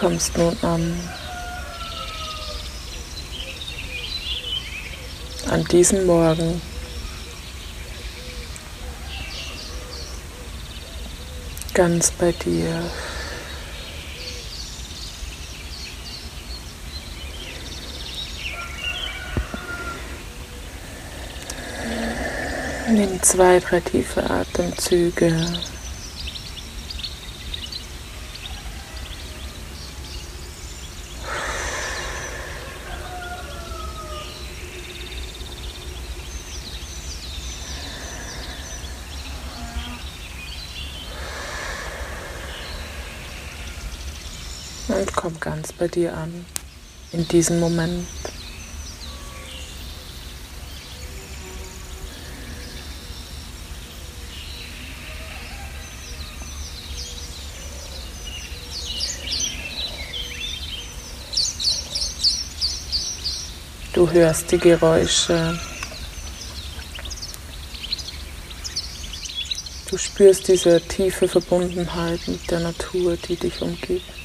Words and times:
kommst 0.00 0.36
nun 0.38 0.56
an. 0.62 0.98
An 5.50 5.64
diesem 5.64 6.06
Morgen. 6.06 6.62
Ganz 11.74 12.10
bei 12.12 12.32
dir. 12.32 12.82
Nimm 22.88 23.22
zwei, 23.22 23.60
drei 23.60 23.80
tiefe 23.80 24.28
Atemzüge. 24.28 25.60
Und 44.90 45.14
komm 45.14 45.38
ganz 45.38 45.72
bei 45.72 45.86
dir 45.86 46.16
an, 46.16 46.44
in 47.12 47.26
diesem 47.28 47.60
Moment. 47.60 48.06
Du 63.92 64.10
hörst 64.10 64.50
die 64.50 64.58
Geräusche. 64.58 65.58
Du 69.88 69.96
spürst 69.96 70.48
diese 70.48 70.80
tiefe 70.80 71.28
Verbundenheit 71.28 72.26
mit 72.26 72.50
der 72.50 72.60
Natur, 72.60 73.16
die 73.16 73.36
dich 73.36 73.62
umgibt. 73.62 74.19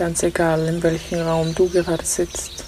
Ganz 0.00 0.22
egal, 0.22 0.66
in 0.66 0.82
welchem 0.82 1.20
Raum 1.20 1.54
du 1.54 1.68
gerade 1.68 2.06
sitzt. 2.06 2.64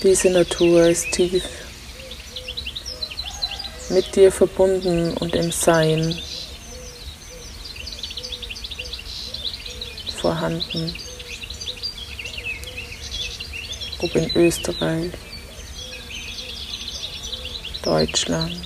Diese 0.00 0.30
Natur 0.30 0.86
ist 0.86 1.10
tief 1.10 1.42
mit 3.90 4.14
dir 4.14 4.30
verbunden 4.30 5.16
und 5.16 5.34
im 5.34 5.50
Sein 5.50 6.16
vorhanden. 10.20 10.94
Ob 13.98 14.14
in 14.14 14.30
Österreich, 14.36 15.10
Deutschland 17.84 18.60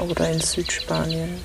oder 0.00 0.28
in 0.28 0.40
Südspanien. 0.40 1.40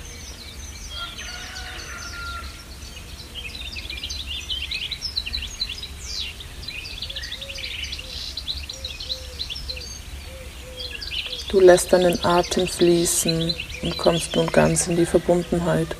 Du 11.49 11.59
lässt 11.59 11.93
deinen 11.93 12.19
Atem 12.25 12.67
fließen 12.67 13.55
und 13.83 13.97
kommst 13.99 14.35
nun 14.35 14.47
ganz 14.47 14.87
in 14.87 14.95
die 14.95 15.05
Verbundenheit 15.05 15.95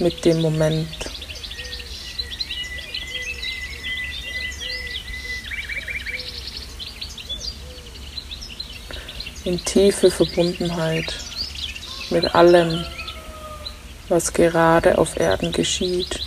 mit 0.00 0.24
dem 0.24 0.42
Moment. 0.42 0.95
In 9.46 9.64
tiefe 9.64 10.10
Verbundenheit 10.10 11.14
mit 12.10 12.34
allem, 12.34 12.84
was 14.08 14.32
gerade 14.32 14.98
auf 14.98 15.16
Erden 15.20 15.52
geschieht. 15.52 16.18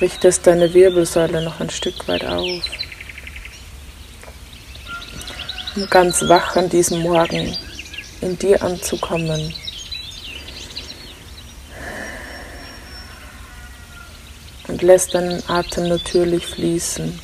richtest 0.00 0.44
deine 0.48 0.74
Wirbelsäule 0.74 1.40
noch 1.44 1.60
ein 1.60 1.70
Stück 1.70 2.08
weit 2.08 2.24
auf, 2.24 2.64
um 5.76 5.86
ganz 5.88 6.26
wach 6.26 6.56
an 6.56 6.68
diesem 6.68 7.02
Morgen 7.02 7.56
in 8.22 8.36
dir 8.38 8.60
anzukommen. 8.60 9.54
Und 14.80 14.86
lässt 14.86 15.14
deinen 15.14 15.42
Atem 15.46 15.88
natürlich 15.88 16.46
fließen. 16.46 17.18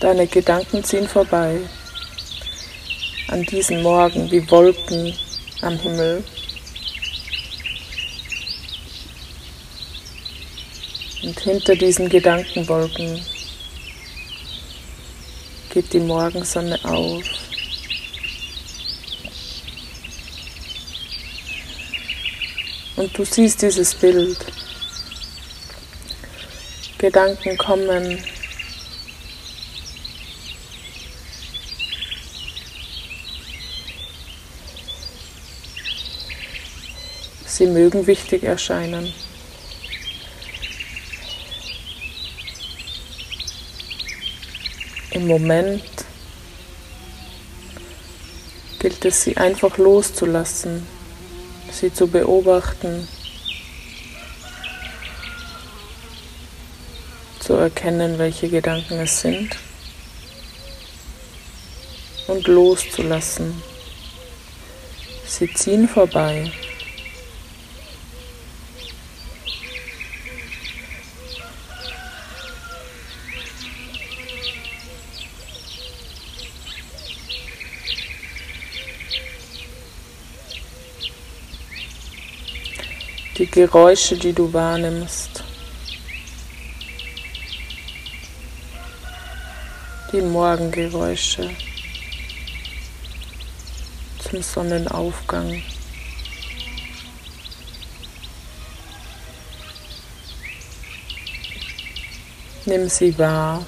Deine 0.00 0.26
Gedanken 0.26 0.84
ziehen 0.84 1.08
vorbei 1.08 1.60
an 3.28 3.44
diesem 3.44 3.82
Morgen 3.82 4.30
wie 4.30 4.50
Wolken 4.50 5.14
am 5.62 5.78
Himmel. 5.78 6.22
Und 11.22 11.40
hinter 11.40 11.76
diesen 11.76 12.10
Gedankenwolken 12.10 13.24
geht 15.70 15.92
die 15.94 16.00
Morgensonne 16.00 16.78
auf. 16.84 17.24
Und 22.98 23.16
du 23.16 23.24
siehst 23.24 23.62
dieses 23.62 23.94
Bild. 23.94 24.38
Gedanken 26.98 27.56
kommen, 27.56 28.24
Sie 37.46 37.66
mögen 37.66 38.06
wichtig 38.08 38.42
erscheinen. 38.42 39.12
Im 45.12 45.28
Moment 45.28 45.82
gilt 48.80 49.04
es, 49.04 49.22
sie 49.22 49.36
einfach 49.36 49.76
loszulassen, 49.78 50.86
sie 51.78 51.92
zu 51.92 52.08
beobachten, 52.08 53.06
zu 57.38 57.54
erkennen, 57.54 58.18
welche 58.18 58.48
Gedanken 58.48 58.98
es 58.98 59.20
sind 59.20 59.56
und 62.26 62.48
loszulassen. 62.48 63.62
Sie 65.26 65.52
ziehen 65.54 65.88
vorbei. 65.88 66.50
Die 83.38 83.46
Geräusche, 83.46 84.16
die 84.16 84.32
du 84.32 84.52
wahrnimmst, 84.52 85.44
die 90.12 90.20
Morgengeräusche 90.20 91.48
zum 94.18 94.42
Sonnenaufgang. 94.42 95.62
Nimm 102.64 102.88
sie 102.88 103.16
wahr 103.16 103.64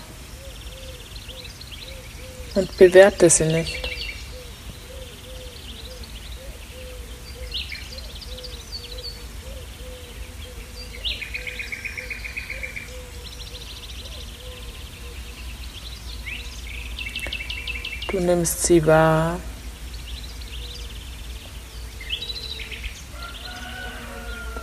und 2.56 2.76
bewerte 2.76 3.30
sie 3.30 3.44
nicht. 3.44 3.89
Du 18.10 18.18
nimmst 18.18 18.64
sie 18.64 18.84
wahr. 18.84 19.38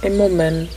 Im 0.02 0.18
Moment. 0.18 0.70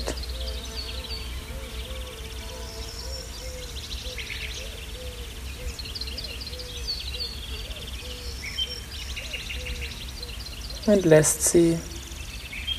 Und 10.86 11.04
lässt 11.04 11.42
sie 11.50 11.76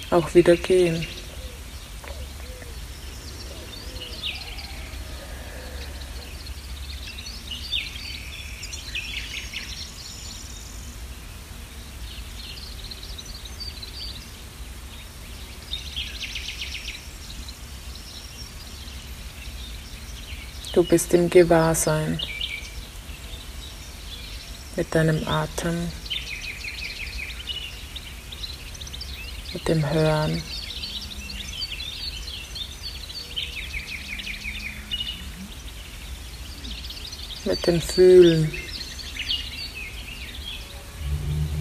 auch 0.09 0.33
wieder 0.33 0.55
gehen. 0.55 1.05
Du 20.73 20.83
bist 20.83 21.13
im 21.13 21.29
Gewahrsein 21.29 22.18
mit 24.77 24.95
deinem 24.95 25.27
Atem, 25.27 25.91
mit 29.51 29.68
dem 29.68 29.89
Hören. 29.89 30.41
Mit 37.44 37.68
dem 37.68 37.81
Fühlen. 37.81 38.53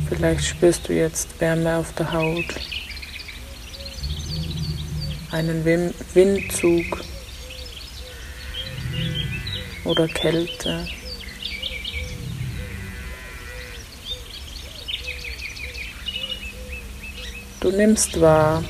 Vielleicht 0.09 0.45
spürst 0.45 0.89
du 0.89 0.93
jetzt 0.93 1.41
Wärme 1.41 1.79
auf 1.79 1.93
der 1.95 2.13
Haut, 2.13 2.55
einen 5.33 5.65
Windzug 5.65 7.10
oder 9.85 10.09
Kälte. 10.09 10.87
Du 17.61 17.71
nimmst 17.71 18.21
wahr, 18.21 18.65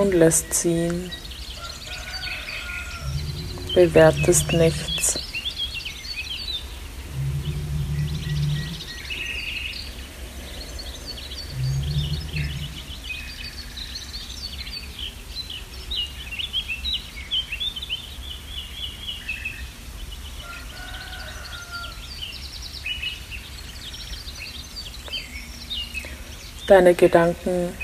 und 0.00 0.14
lässt 0.14 0.52
ziehen, 0.54 1.10
bewertest 3.74 4.52
nichts. 4.52 5.29
Deine 26.70 26.94
Gedanken 26.94 27.74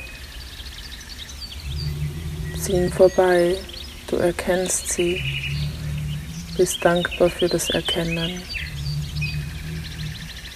ziehen 2.56 2.88
vorbei, 2.92 3.56
du 4.06 4.14
erkennst 4.14 4.92
sie, 4.92 5.20
bist 6.56 6.84
dankbar 6.84 7.28
für 7.28 7.48
das 7.48 7.68
Erkennen 7.70 8.40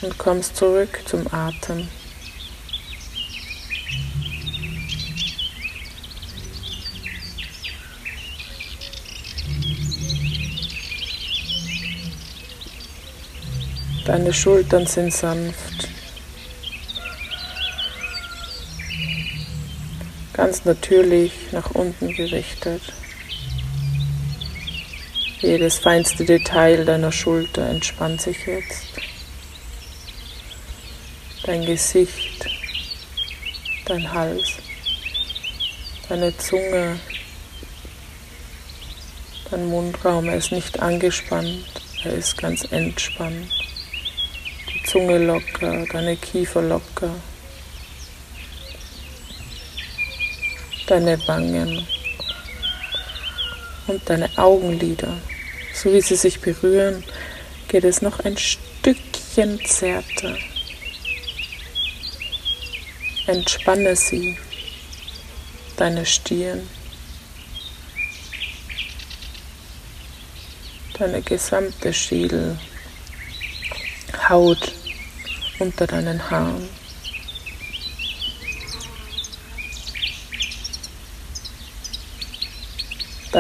und 0.03 0.17
kommst 0.17 0.55
zurück 0.55 1.01
zum 1.07 1.27
Atem. 1.35 1.89
Deine 14.07 14.33
Schultern 14.33 14.87
sind 14.87 15.13
sanft. 15.13 15.90
Ganz 20.41 20.65
natürlich 20.65 21.53
nach 21.53 21.73
unten 21.73 22.15
gerichtet. 22.15 22.81
Jedes 25.43 25.79
feinste 25.79 26.25
Detail 26.25 26.87
deiner 26.87 27.13
Schulter 27.13 27.69
entspannt 27.69 28.23
sich 28.23 28.47
jetzt. 28.47 28.87
Dein 31.45 31.67
Gesicht, 31.67 32.49
dein 33.85 34.11
Hals, 34.11 34.49
deine 36.09 36.35
Zunge, 36.39 36.99
dein 39.51 39.67
Mundraum, 39.67 40.27
er 40.27 40.37
ist 40.37 40.53
nicht 40.53 40.81
angespannt, 40.81 41.67
er 42.03 42.15
ist 42.15 42.39
ganz 42.39 42.65
entspannt. 42.73 43.51
Die 44.73 44.83
Zunge 44.85 45.19
locker, 45.19 45.85
deine 45.93 46.17
Kiefer 46.17 46.63
locker. 46.63 47.15
Deine 50.91 51.17
Wangen 51.29 51.87
und 53.87 54.11
deine 54.11 54.29
Augenlider. 54.37 55.17
So 55.73 55.93
wie 55.93 56.01
sie 56.01 56.17
sich 56.17 56.41
berühren, 56.41 57.05
geht 57.69 57.85
es 57.85 58.03
noch 58.03 58.19
ein 58.21 58.37
Stückchen 58.37 59.65
zärter. 59.65 60.37
Entspanne 63.29 63.95
sie, 63.95 64.37
deine 65.77 66.05
Stirn, 66.05 66.69
deine 70.99 71.23
gesamte 71.23 71.93
Schädel, 71.93 72.59
Haut 74.29 74.73
unter 75.61 75.87
deinen 75.87 76.31
Haaren. 76.31 76.80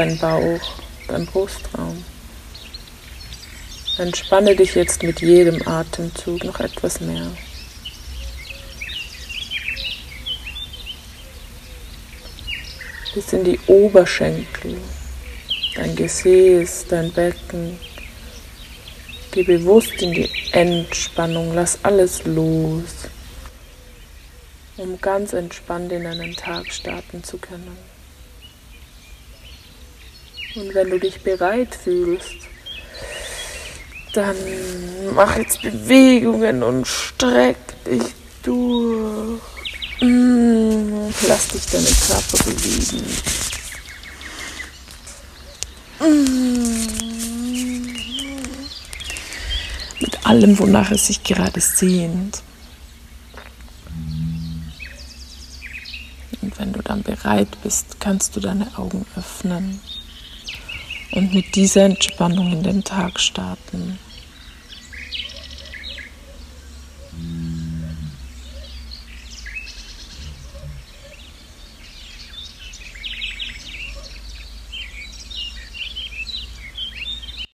Dein 0.00 0.16
Bauch, 0.16 0.80
dein 1.08 1.26
Brustraum. 1.26 2.02
Entspanne 3.98 4.56
dich 4.56 4.74
jetzt 4.74 5.02
mit 5.02 5.20
jedem 5.20 5.60
Atemzug 5.68 6.42
noch 6.44 6.58
etwas 6.58 7.02
mehr. 7.02 7.30
Bis 13.14 13.30
in 13.34 13.44
die 13.44 13.60
Oberschenkel, 13.66 14.78
dein 15.74 15.94
Gesäß, 15.94 16.86
dein 16.88 17.12
Becken. 17.12 17.78
Geh 19.32 19.42
bewusst 19.42 20.00
in 20.00 20.14
die 20.14 20.30
Entspannung, 20.52 21.54
lass 21.54 21.78
alles 21.82 22.24
los, 22.24 23.10
um 24.78 24.98
ganz 24.98 25.34
entspannt 25.34 25.92
in 25.92 26.06
einen 26.06 26.34
Tag 26.34 26.72
starten 26.72 27.22
zu 27.22 27.36
können. 27.36 27.99
Und 30.56 30.74
wenn 30.74 30.90
du 30.90 30.98
dich 30.98 31.22
bereit 31.22 31.74
fühlst, 31.74 32.48
dann 34.12 34.36
mach 35.14 35.36
jetzt 35.36 35.62
Bewegungen 35.62 36.62
und 36.62 36.86
streck 36.86 37.56
dich 37.84 38.02
durch. 38.42 39.40
Mm, 40.00 41.10
lass 41.28 41.48
dich 41.48 41.66
deinen 41.66 41.96
Körper 42.06 42.44
bewegen. 42.44 43.06
Mm. 46.00 46.40
Mit 50.00 50.26
allem, 50.26 50.58
wonach 50.58 50.90
es 50.90 51.06
sich 51.06 51.22
gerade 51.22 51.60
sehnt. 51.60 52.42
Und 56.42 56.58
wenn 56.58 56.72
du 56.72 56.80
dann 56.82 57.02
bereit 57.02 57.48
bist, 57.62 58.00
kannst 58.00 58.34
du 58.34 58.40
deine 58.40 58.66
Augen 58.78 59.06
öffnen 59.16 59.80
und 61.12 61.34
mit 61.34 61.54
dieser 61.54 61.84
Entspannung 61.84 62.52
in 62.52 62.62
den 62.62 62.84
Tag 62.84 63.18
starten. 63.20 63.98